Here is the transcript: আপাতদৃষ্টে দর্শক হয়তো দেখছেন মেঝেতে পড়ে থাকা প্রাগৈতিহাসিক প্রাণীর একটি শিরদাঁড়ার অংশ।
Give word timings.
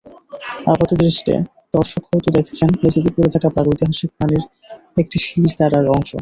আপাতদৃষ্টে 0.65 1.33
দর্শক 1.73 2.03
হয়তো 2.09 2.29
দেখছেন 2.37 2.69
মেঝেতে 2.81 3.09
পড়ে 3.15 3.29
থাকা 3.35 3.47
প্রাগৈতিহাসিক 3.55 4.09
প্রাণীর 4.15 4.43
একটি 4.97 5.17
শিরদাঁড়ার 5.25 5.85
অংশ। 5.95 6.11